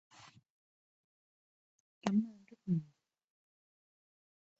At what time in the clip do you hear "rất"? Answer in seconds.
2.47-2.57